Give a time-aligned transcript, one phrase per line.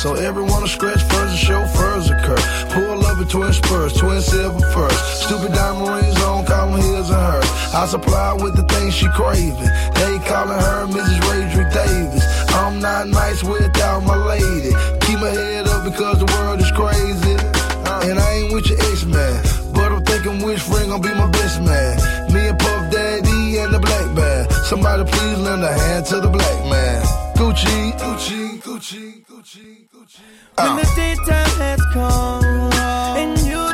[0.00, 2.40] So everyone will scratch first and show chauffeurs occur.
[2.72, 5.24] Pull up in twin spurs, twin silver first.
[5.24, 7.44] Stupid diamond rings on, calling his and hers.
[7.74, 9.60] I supply with the things she craving.
[10.00, 11.20] They calling her Mrs.
[11.28, 12.24] Radric Davis.
[12.48, 14.72] I'm not nice without my lady.
[15.04, 17.36] Keep my head up because the world is crazy.
[18.08, 19.36] And I ain't with your ex-man.
[19.74, 22.00] But I'm thinking which ring gon' be my best man.
[22.32, 24.48] Me and Puff Daddy and the black man.
[24.64, 26.89] Somebody please lend a hand to the black man.
[27.50, 30.22] Gucci, Gucci, Gucci, Gucci.
[30.54, 32.44] When the daytime has come
[33.16, 33.69] and you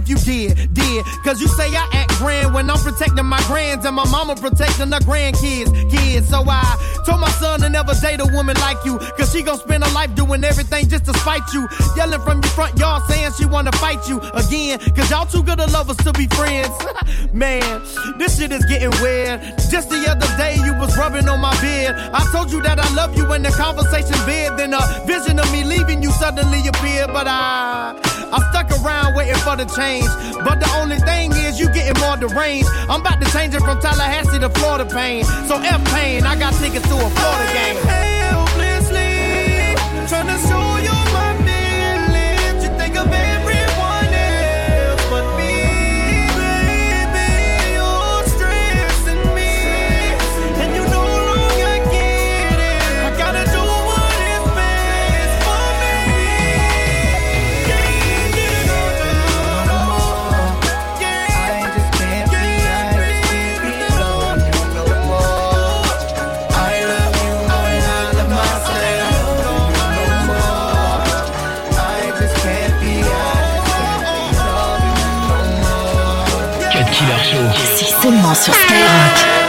[0.00, 1.04] if you did, did.
[1.24, 4.92] Cause you say I act grand when I'm protecting my grands, and my mama protecting
[4.92, 6.28] her grandkids, kids.
[6.28, 9.58] So I told my son to never date a woman like you, cause she gon'
[9.58, 11.66] spend her life doing everything just to spite you.
[11.96, 15.58] Yelling from your front yard saying she wanna fight you again, cause y'all too good
[15.58, 16.70] of lovers to be friends.
[17.32, 17.82] Man,
[18.18, 19.40] this shit is getting weird.
[19.70, 21.94] Just the other day, you was rubbing on my beard.
[21.96, 25.50] I told you that I love you in the conversation bed, then a vision of
[25.52, 28.20] me leaving you suddenly appeared, but I.
[28.32, 30.06] I stuck around waiting for the change.
[30.46, 32.68] But the only thing is, you getting more deranged.
[32.88, 35.24] I'm about to change it from Tallahassee to Florida pain.
[35.50, 37.76] So F pain, I got tickets to a Florida game.
[37.86, 39.08] helplessly
[40.08, 40.69] trying to show
[78.10, 79.39] C'est seulement sur Skyrock.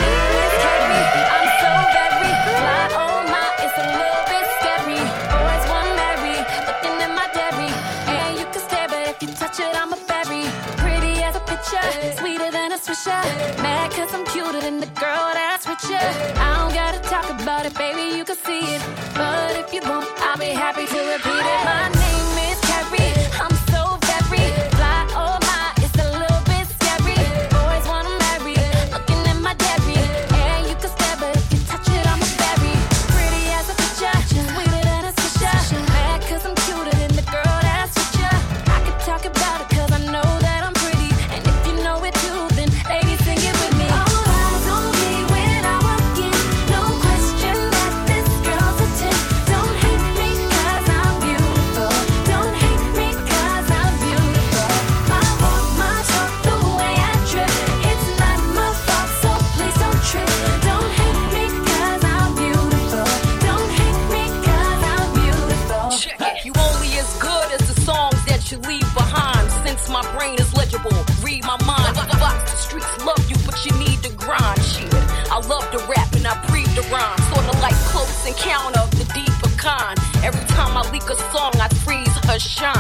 [70.22, 70.92] Brain is legible.
[71.24, 71.96] Read my mind.
[71.96, 74.62] The streets love you, but you need to grind.
[74.64, 74.94] Shit.
[75.32, 77.18] I love to rap and I breathe the rhyme.
[77.30, 79.98] Sorta like close encounter of the deeper kind.
[80.24, 82.78] Every time I leak a song, I freeze her shine.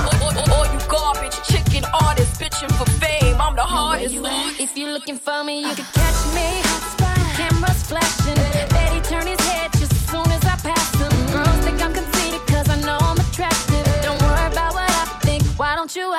[0.53, 3.39] All you garbage chicken artists bitching for fame.
[3.39, 4.15] I'm the hardest.
[4.59, 6.62] If you're looking for me, you can catch me.
[7.38, 8.70] Cameras flashing.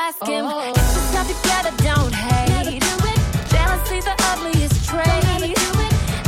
[0.03, 0.45] Ask him?
[0.47, 2.83] Get yourself together, don't hate.
[3.53, 5.07] Jealousy the ugliest trait.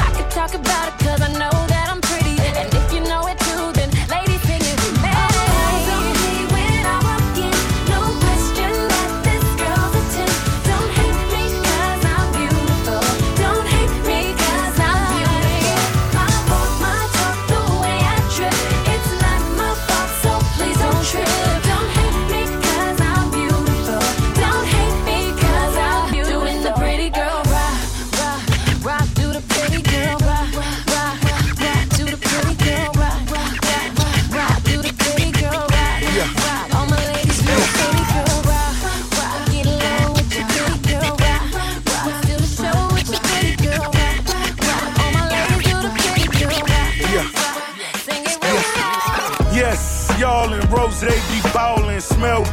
[0.06, 1.03] I could talk about it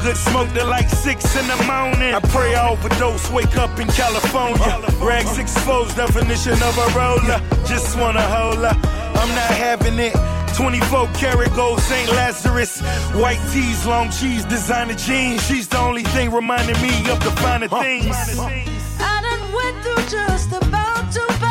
[0.03, 2.13] Good smoke till like six in the morning.
[2.13, 4.81] I pray I overdose, wake up in California.
[4.99, 7.39] Rag six foes, definition of a roller.
[7.65, 8.75] Just wanna hold her,
[9.19, 10.15] I'm not having it.
[10.55, 12.09] 24 karat gold St.
[12.11, 12.81] Lazarus.
[13.13, 15.45] White tees, long cheese, designer jeans.
[15.47, 18.15] She's the only thing reminding me of the finer things.
[18.99, 21.50] I done went through just about two bags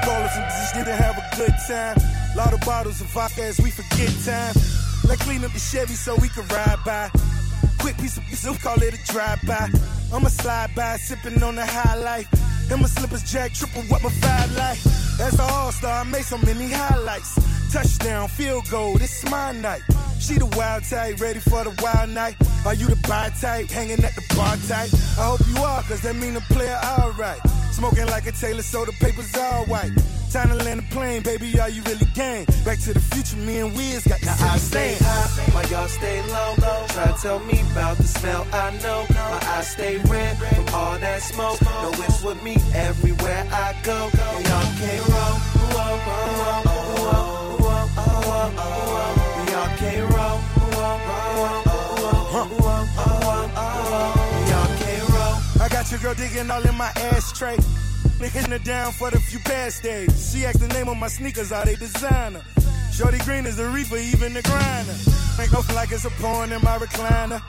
[0.00, 1.96] call us and just need to have a good time.
[2.34, 4.54] Lot of bottles of vodka as we forget time.
[5.06, 7.10] Let's clean up the Chevy so we can ride by.
[7.78, 9.68] Quick piece of pizza, call it a drive-by.
[10.14, 12.28] I'ma slide by, sipping on the high life.
[12.70, 14.78] And my slippers jack triple what my five like.
[15.20, 17.34] As an all-star, I made so many highlights.
[17.70, 19.82] Touchdown, field goal, this is my night.
[20.20, 22.36] She the wild type, ready for the wild night.
[22.66, 24.92] Are you the buy type, hanging at the bar type?
[25.18, 27.40] I hope you are, cause that mean the player alright.
[27.72, 29.90] Smoking like a Taylor, so the papers all white.
[30.30, 32.44] Time to land a plane, baby, are you really game?
[32.64, 35.88] Back to the future, me and Wiz got the I same stay high while y'all
[35.88, 36.54] stay low.
[36.88, 39.06] Try to tell me about the smell I know.
[39.10, 41.60] My eyes stay red from all that smoke.
[41.62, 44.10] No, it's with me everywhere I go.
[44.12, 45.36] And y'all can't roll.
[45.74, 47.26] Whoa, whoa, whoa, whoa,
[47.58, 48.20] whoa, whoa, whoa.
[48.20, 49.16] And y'all can't roll.
[49.16, 49.19] Whoa,
[55.60, 57.56] I got your girl digging all in my ashtray.
[58.20, 60.30] Licking her down for the few past days.
[60.30, 62.42] She asked the name of my sneakers, are they designer?
[62.92, 64.92] Shorty Green is the reaper, even the grinder.
[65.38, 67.40] Make off like it's a porn in my recliner.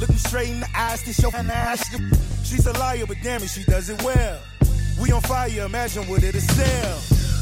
[0.00, 1.88] Looking straight in the eyes to show an ass.
[2.42, 4.40] She's a liar, but damn it, she does it well.
[5.00, 6.98] We on fire, imagine what it'll sell.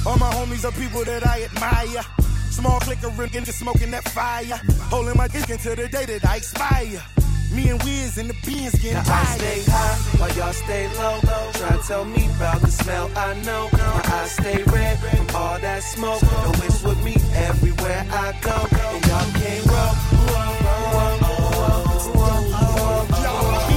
[0.07, 2.05] All my homies are people that I admire.
[2.54, 4.61] Small clicker ringing, just smoking that fire.
[4.88, 7.02] Holding my dick until the day that I expire.
[7.50, 11.18] Me and Wiz and the beans getting now I stay high while y'all stay low.
[11.54, 13.68] Try to tell me about the smell I know.
[13.73, 16.23] My eyes stay red from all that smoke.
[16.23, 18.54] No it's with me everywhere I go.
[18.54, 19.94] And y'all can't roll.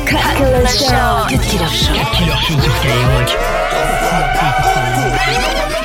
[0.05, 1.25] Cut Killer Show.
[1.33, 1.97] Cut Killer Show.
[1.97, 2.73] Cut Killer Show sur
[5.17, 5.76] Skyrock.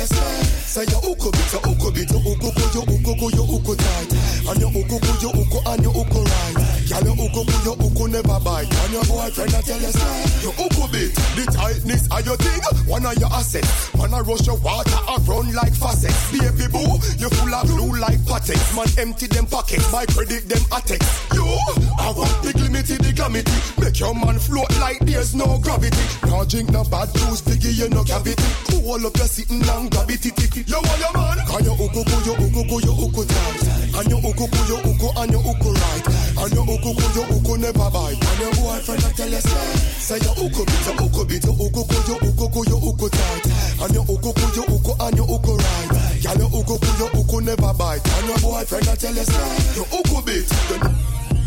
[0.00, 0.44] Yes, girl.
[0.64, 3.76] Say your uko bit, your uko bit, your uko go, your uko go, your uko
[3.76, 4.12] tight,
[4.48, 6.69] and your uko oh, go, your uko and your uko right.
[6.90, 10.42] Girl, your uku ku, your uku never bite And your boyfriend I tell you say
[10.42, 12.58] Your uku bit, the tightness of your thing
[12.90, 16.98] One of your assets Man, I rush your water, I run like faucets Baby boo,
[17.14, 21.46] you full of blue like patents Man, empty them pockets, my credit them attacks You,
[21.94, 26.42] I want big limited, the glamity Make your man float like there's no gravity No
[26.42, 30.68] drink no bad juice, biggie, you no cavity Cool up your sitting it, it, it.
[30.68, 31.38] You want your man?
[31.46, 33.89] Can you uku, ku, you uku, ku, you uku tight.
[34.00, 36.06] And you uku, ku, you uku, and you uku right.
[36.40, 38.16] And you uku, ku, you uku never bite.
[38.16, 41.52] And your boyfriend I tell you say, say you uku bit, you uku bit, you
[41.52, 43.44] uku, ku, you uku, ku, you uku tight.
[43.84, 45.88] And you uku, ku, you uku, and you uku right.
[46.24, 48.00] Girl, you uku, ku, you uku never bite.
[48.00, 50.48] And your boyfriend I tell you say, you uku bit.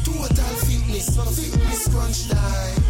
[0.05, 2.83] Total fitness, no fitness crunch time.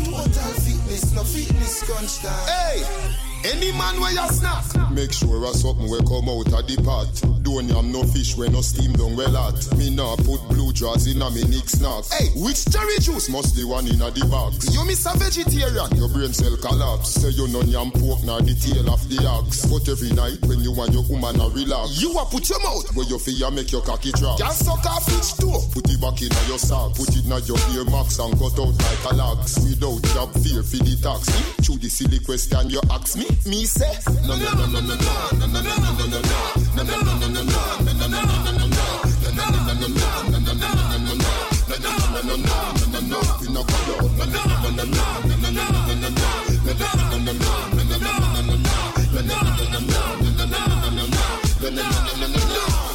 [0.00, 2.48] Total fitness, no fitness crunch time.
[2.48, 3.20] Hey!
[3.44, 4.62] Any man where you snack.
[4.92, 7.41] Make sure a something will come out of the pot.
[7.52, 9.76] Don't yam no fish when no steam down well hot.
[9.76, 12.02] Me nah put blue jaws in a me nick snack.
[12.08, 14.72] Hey, which cherry juice must the one in a the box?
[14.72, 17.20] You miss a vegetarian, your brain cell collapse.
[17.20, 19.68] Say you no yam pork nor the tail of the ox.
[19.68, 22.88] But every night when you want your woman a relax, you a put your mouth
[22.96, 24.40] where your fear make your cocky drop.
[24.40, 25.52] Can suck off each too.
[25.76, 26.96] Put it back in your sock.
[26.96, 29.60] Put it in your ear max and cut out like a lax.
[29.60, 31.28] Without job fear for the tax.
[31.60, 33.92] Through the silly question you ask me me say
[34.24, 37.12] no no no no no no no no no no no no no no no
[37.12, 37.41] no no no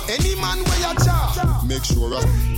[0.10, 2.57] Any man where you make sure bedroom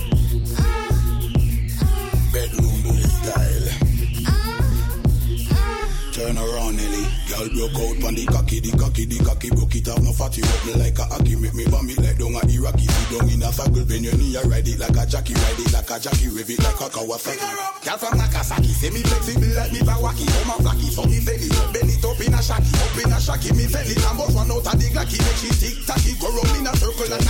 [7.40, 9.96] Girl broke out on the cocky, the cocky, the cocky broke it off.
[10.04, 11.40] No fatty up like a hockey.
[11.40, 12.84] Make me vomit like down a Iraqi.
[12.84, 15.56] Sit down in a circle, bend your knee, I ride it like a jockey, ride
[15.56, 17.40] it like a jockey, rev it like a Kawasaki.
[17.80, 20.28] Girl from Nagasaki, say me flexible like me Pawaki.
[20.28, 23.16] Come a flaky, so me belly, bend it up in a shaky, up in a
[23.16, 23.50] shaky.
[23.56, 26.68] Me belly, both one out of the glacky, make she tick tacky, go round in
[26.68, 27.24] a circle like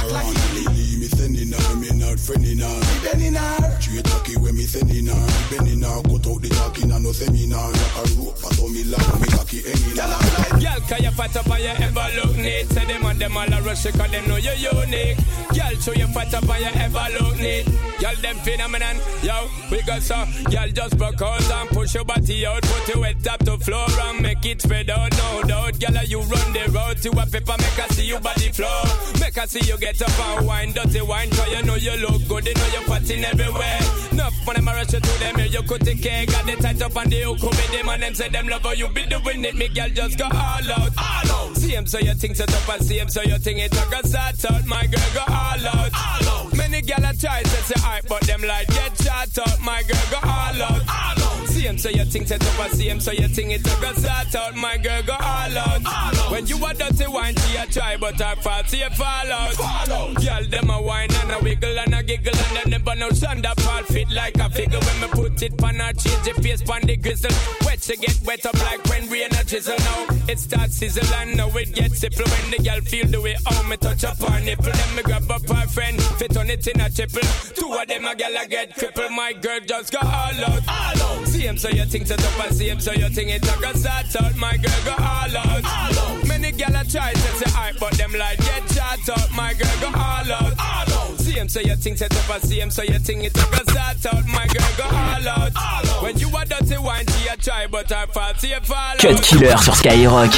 [0.59, 2.81] Lily, me sending her, me not friending her.
[2.81, 5.14] Me bending her, straight tacky when me sending her.
[5.14, 7.71] Me bending her, cut out the talking and no seminar.
[7.71, 11.62] Like a rope, so me like me cocky any Girl, can you fat up and
[11.62, 12.67] you ever look neat?
[12.71, 15.19] Say them and them all a rush cause them know you're unique.
[15.55, 17.64] Girl, show you fat up and you ever look neat.
[18.00, 20.25] Girl, them phenomenon, yo, we got so.
[20.50, 22.62] Girl, just broke out and push your body out.
[22.62, 25.79] Put your head top to floor and make it spread out, no doubt.
[25.79, 28.83] Girl, you run the road to a paper, make her see you body flow.
[29.21, 32.26] Make her see you get up and wine, dirty wine, cause you know you look
[32.28, 33.80] good, you know you're fatting everywhere.
[34.12, 36.26] Enough when them rush you to them, you could take care.
[36.26, 38.88] Got the tight up and the hook with them and them say them love you
[38.88, 41.57] be doing it, me girl just go all out, all out.
[41.57, 43.90] See him so you think set up and see him so you think it a
[43.90, 44.64] go start out.
[44.66, 46.57] My girl go all out, all out.
[46.57, 49.61] Many girl a try to say hype, but them like get shot out.
[49.61, 51.49] My girl go all out, all out.
[51.49, 53.80] See him so you think set up and see him so you think it a
[53.80, 54.57] go start out.
[54.57, 56.30] My girl go all out, all out.
[56.33, 59.52] When you a dirty wine, she a try, but her fall, see you fall out.
[59.54, 60.14] Fall out.
[60.14, 63.59] Girl them a wine and a wiggle and a giggle and them never know Shonda
[63.61, 66.82] fall fit like a figure when me put it pan her change the face pan
[66.87, 67.30] the gristle.
[67.64, 70.06] Wet she get wet up like when rain a drizzle now.
[70.28, 73.62] It starts sizzle and now it gets simple when the girl feel the way how
[73.68, 74.73] me touch up her nipple.
[74.73, 77.26] Then me grab up her friend, fit on it in a triple.
[77.54, 79.12] Two of them a girl a get crippled.
[79.12, 81.26] My girl just go all out, all out.
[81.26, 83.78] See him so you think to up and see him so you think it a
[83.78, 84.37] start out.
[84.37, 86.26] My girl go all out, all out.
[86.26, 89.30] Many girl a try to say hype, but them like get shot out.
[89.32, 91.18] My girl go all out, all out.
[91.18, 93.41] See him so you think set up and see him so you think it a
[93.51, 94.27] go start out.
[94.27, 96.03] My girl go all out, all out.
[96.03, 98.99] When you a dirty wine, she a try, but her fall, see you fall out.
[98.99, 100.31] Cut Killer sur Skyrock.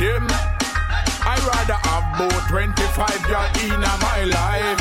[0.00, 0.26] Them.
[1.22, 4.80] I rather have about 25 years in my life.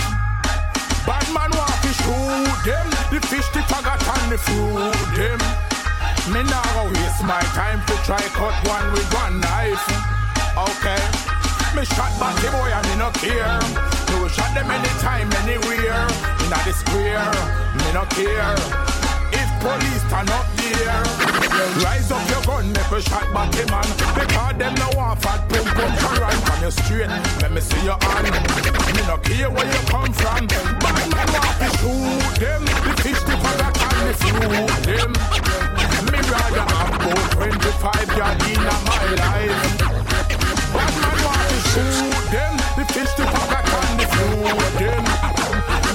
[1.06, 1.49] Bad man
[2.10, 2.88] want them.
[3.13, 5.42] The fish, the faggot and the fruit them.
[6.34, 9.86] Me now waste my time to try cut one with one knife.
[10.58, 11.01] Okay.
[11.75, 13.60] Me shot back the boy and me no care.
[14.10, 16.06] Me shot them anytime, anywhere.
[16.42, 17.30] In the square,
[17.78, 18.56] me no care.
[19.32, 21.01] If police turn up there,
[21.86, 23.86] rise up your gun, make a shot back the man.
[24.18, 27.10] Because them no want fat pum pum to run from your straight.
[27.42, 28.34] Let me see your hand.
[28.96, 30.48] Me no care where you come from.
[31.89, 32.62] Shoot them.
[32.65, 35.12] The fish, the paddock and the fruit them.
[36.12, 39.62] Me rather have about 25 yard in my life.
[40.74, 42.53] Bad man want to shoot them.
[42.77, 45.03] The fish, the paddock and the fruit them.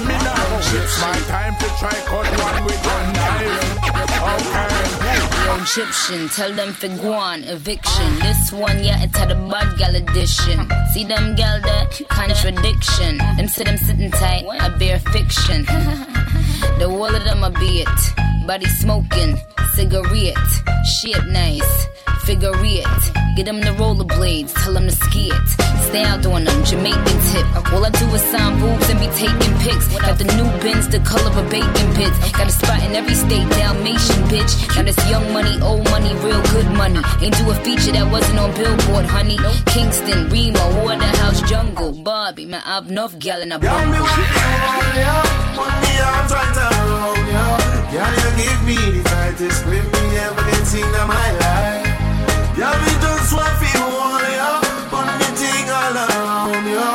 [0.07, 3.63] Me now it's my time to try cut one with one knife.
[4.31, 4.74] Okay.
[5.45, 8.19] Gyptian, tell them for guan, eviction.
[8.19, 10.67] This one, yeah, it's had a bad gal edition.
[10.93, 11.87] See them gal there?
[12.09, 13.17] Contradiction.
[13.17, 15.65] Them sit them sitting tight, I bear fiction.
[16.79, 18.47] the wall of them a be it.
[18.47, 19.37] Body smoking,
[19.73, 20.37] cigarette,
[20.85, 21.87] shit nice.
[22.25, 25.47] Figure it, get them the rollerblades, tell them to ski it.
[25.89, 27.04] Stay out on them, Jamaican
[29.15, 29.87] taking pics.
[29.87, 32.17] Got the new bins, the color of a bacon pits.
[32.31, 34.53] Got a spot in every state, Dalmatian bitch.
[34.75, 37.01] Now this young money, old money, real good money.
[37.21, 39.37] Ain't do a feature that wasn't on Billboard, honey.
[39.65, 44.05] Kingston, Remo, Waterhouse, Jungle, Barbie, man, I've enough gal in a bungle.
[45.55, 47.75] Put me arms right around you.
[47.95, 51.87] Give me the tightest grip me ever seen in my life?
[52.57, 54.53] Yeah, me just want to hold you.
[54.91, 56.94] Put me thing all around you.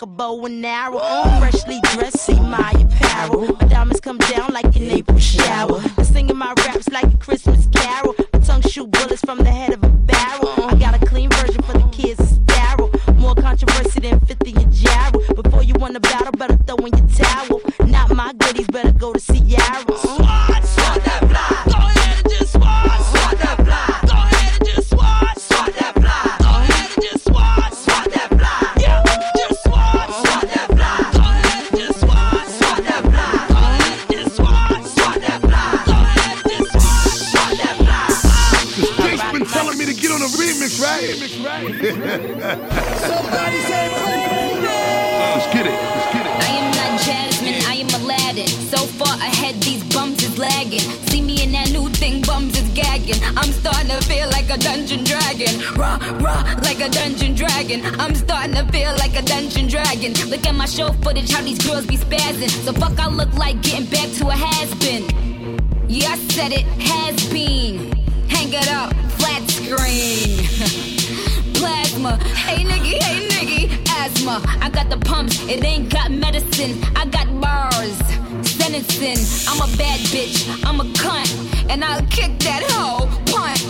[0.00, 0.98] Like a bow and arrow.
[0.98, 3.54] I'm freshly dressed, see my apparel.
[3.60, 5.78] My diamonds come down like an April shower.
[5.98, 8.14] I'm singing my raps like a Christmas carol.
[8.32, 10.54] My tongue shoot bullets from the head of a barrel.
[10.56, 13.12] I got a clean version for the kids, it's.
[13.16, 15.42] More controversy than 50 and gyro.
[15.42, 17.60] Before you want a battle, better throw in your towel.
[17.84, 20.19] Not my goodies, better go to Ciara.
[39.40, 41.16] Been telling me to get on a remix, right?
[43.08, 43.88] Somebody say,
[45.32, 45.72] Let's get it.
[45.72, 46.32] Let's get it.
[46.36, 48.48] I am not Jasmine, I am Aladdin.
[48.48, 50.80] So far ahead, these bums is lagging.
[51.08, 53.16] See me in that new thing, bums is gagging.
[53.36, 55.54] I'm starting to feel like a dungeon dragon.
[55.74, 57.80] Rah, rah, like a dungeon dragon.
[57.98, 60.12] I'm starting to feel like a dungeon dragon.
[60.28, 62.50] Look at my show footage, how these girls be spazzing.
[62.64, 65.08] So fuck, I look like getting back to a has been.
[65.88, 67.99] Yeah, I said it, has been.
[68.52, 70.44] It up, flat screen.
[71.54, 74.42] Plasma, hey nigga, hey nigga, asthma.
[74.60, 76.82] I got the pumps, it ain't got medicine.
[76.96, 77.96] I got bars,
[78.44, 79.22] sentencing.
[79.46, 83.06] I'm a bad bitch, I'm a cunt, and I'll kick that hoe.
[83.26, 83.60] Punt,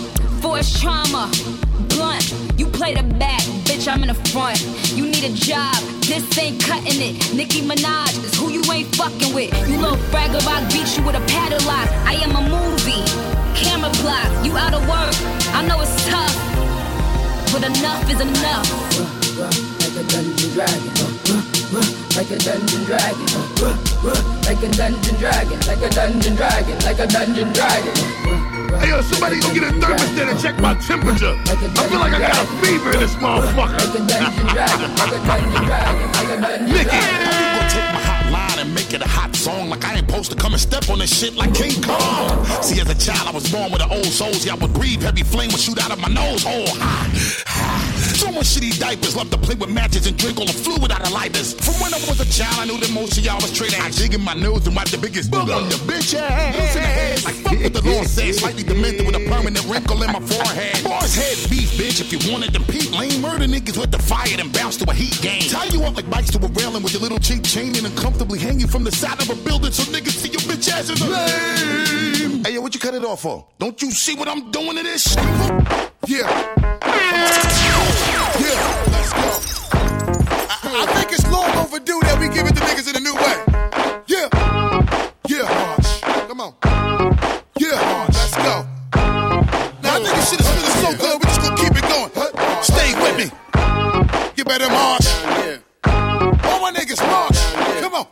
[0.41, 1.31] force trauma,
[1.89, 2.33] blunt.
[2.57, 3.40] You play the back,
[3.81, 4.61] bitch, I'm in the front.
[4.95, 7.33] You need a job, this ain't cutting it.
[7.33, 9.51] Nicki Minaj is who you ain't fucking with.
[9.69, 11.89] You little bragger, I beat you with a padlock.
[12.05, 13.03] I am a movie,
[13.55, 14.29] camera block.
[14.45, 15.15] You out of work,
[15.53, 16.35] I know it's tough,
[17.51, 18.67] but enough is enough.
[19.81, 20.93] like a dungeon dragon,
[22.15, 23.27] like a dungeon dragon,
[24.45, 28.60] like a dungeon dragon, like a dungeon dragon, like a dungeon dragon.
[28.79, 31.35] Hey, yo, somebody go get a thermostat and check my temperature.
[31.45, 31.55] I
[31.89, 33.79] feel like I got a fever in this motherfucker.
[38.01, 40.61] Hot line and make it a hot song like I ain't supposed to come and
[40.61, 42.45] step on this shit like King Kong.
[42.61, 44.31] See, as a child, I was born with an old soul.
[44.49, 46.45] I would breathe, heavy flame would shoot out of my nose.
[46.45, 47.50] Oh, ha.
[48.21, 51.11] Throwing shitty diapers, love to play with matches and drink all the fluid out of
[51.11, 51.57] lighters.
[51.57, 53.97] From when I was a child, I knew that most of y'all was straight ass.
[53.97, 56.53] I dig in my nose and wipe the biggest bug on the bitch ass.
[56.53, 60.03] Losing the head Like fuck what the law says, slightly demented with a permanent wrinkle
[60.03, 60.83] in my forehead.
[60.83, 62.93] Boss head beef, bitch, if you wanted to peep.
[62.93, 65.49] Lame murder niggas with the fire, then bounce to a heat game.
[65.49, 68.37] Tie you up like bikes to a railing with your little cheap chain and uncomfortably
[68.37, 72.45] hanging from the side of a building so niggas see your bitch ass is lame.
[72.45, 73.47] Hey, yo, what you cut it off for?
[73.57, 75.09] Don't you see what I'm doing to this?
[76.05, 76.70] Yeah.
[77.11, 78.59] Yeah,
[78.91, 79.29] let's go.
[80.47, 83.15] I, I think it's long overdue that we give it to niggas in a new
[83.15, 83.35] way.
[84.07, 84.29] Yeah.
[85.27, 86.01] Yeah, March.
[86.27, 86.53] Come on.
[87.57, 88.15] Yeah, March.
[88.15, 88.65] Let's go.
[89.83, 92.11] Now, I think this shit is feeling so good, we just gonna keep it going.
[92.63, 93.27] Stay with me.
[94.37, 95.07] You better march.
[96.45, 97.37] All my niggas march.
[97.81, 98.07] Come on.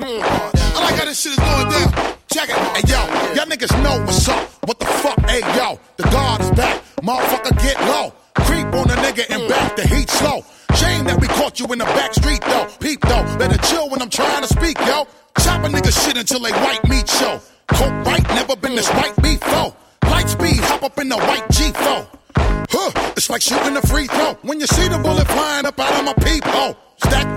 [0.00, 1.92] I like how this shit is going down.
[2.30, 2.56] Check it.
[2.56, 3.00] Hey, yo,
[3.34, 4.48] y'all niggas know what's up.
[4.66, 5.18] What the fuck?
[5.20, 6.83] Hey, yo, the guard is back.
[7.04, 8.14] Motherfucker, get low.
[8.34, 10.42] Creep on a nigga and back the heat slow.
[10.74, 12.66] Shame that we caught you in the back street, though.
[12.80, 13.24] Peep, though.
[13.36, 15.06] Better chill when I'm trying to speak, yo.
[15.40, 17.40] Chop a nigga shit until they white meat show.
[17.68, 19.74] Coke right, never been this white though.
[20.04, 22.08] Light speed, hop up in the white G4.
[22.70, 24.34] Huh, it's like shooting a free throw.
[24.42, 26.76] When you see the bullet flying up out of my peephole.
[26.96, 27.33] Stack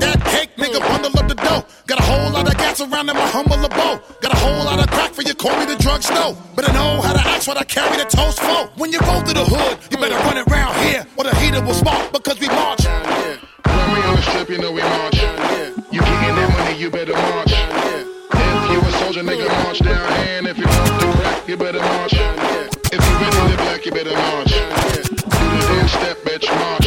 [2.77, 4.01] whole lot of gas around in my humble abode.
[4.21, 6.37] Got a whole lot of crack for you, call me the drug snow.
[6.55, 8.69] But I know how to ask what I carry the toast for.
[8.79, 11.05] When you roll through the hood, you better run it round here.
[11.17, 12.85] Or the heater will spark because we march.
[12.85, 15.17] When we on the strip, you know we march.
[15.91, 17.53] You getting that money, you better march.
[17.53, 20.11] If you a soldier, nigga, march down.
[20.27, 22.13] And if you want the crack, you better march.
[22.13, 24.53] If you really black, you better march.
[24.53, 26.86] Do the dance step, bitch, march.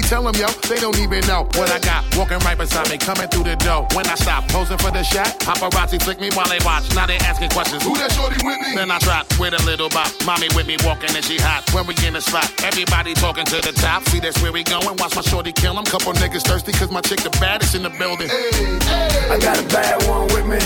[0.00, 2.04] Swizzy, tell them, yo, they don't even know what I got.
[2.16, 3.86] Walking right beside me, coming through the door.
[3.94, 6.94] When I stop posing for the shot, paparazzi flick me while they watch.
[6.94, 7.82] Now they asking questions.
[7.82, 8.74] Who that shorty with me?
[8.74, 10.10] Then I drop with a little bop.
[10.26, 11.68] Mommy with me walking and she hot.
[11.72, 14.04] When we in the spot, everybody talking to the top.
[14.08, 14.96] See, that's where we going.
[14.96, 15.84] Watch my shorty kill 'em.
[15.84, 18.30] Couple niggas thirsty cause my chick the baddest in the building.
[18.30, 20.60] I got a bad one with me.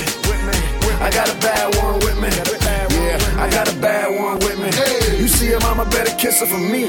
[1.00, 2.30] I got a bad one with me.
[2.30, 4.70] Yeah, I got a bad one with me.
[5.18, 6.88] You see her mama better kiss her for me.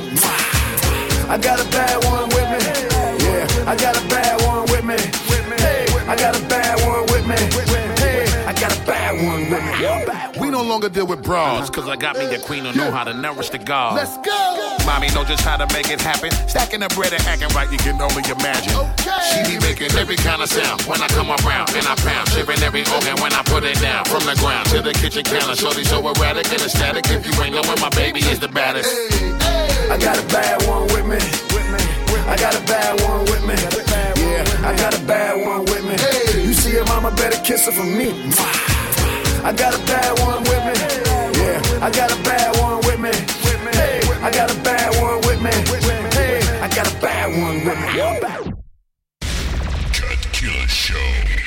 [1.28, 2.60] I got a bad one with me.
[3.26, 4.96] Yeah, I got a bad one with me.
[5.58, 7.65] Hey, I got a bad one with me.
[9.16, 10.42] Hey, I got a bad one with.
[10.42, 13.04] We no longer deal with bras, cause I got me a queen who know how
[13.04, 13.96] to nourish the god.
[13.96, 14.78] Let's go.
[14.86, 16.32] Mommy know just how to make it happen.
[16.48, 18.76] Stacking the bread and acting right, you can only imagine.
[19.32, 22.62] She be making every kind of sound when I come around and I pound, shipping
[22.62, 24.06] every organ when I put it down.
[24.06, 27.10] From the ground to the kitchen counter, shorty so erratic and ecstatic.
[27.10, 28.90] If you ain't knowing, my baby is the baddest.
[29.90, 31.22] I got a bad one with me.
[32.28, 33.56] I got a bad one with me.
[34.22, 35.96] Yeah, I got a bad one with me.
[35.96, 36.46] Hey.
[36.46, 38.75] You see her mama better kiss her for me.
[39.46, 40.74] I got a bad one with me.
[41.40, 43.12] Yeah, I got a bad one with me.
[43.78, 45.52] Hey, I got a bad one with me.
[46.18, 47.90] Hey, I got a bad one with me.
[49.94, 51.45] Cut Killer Show.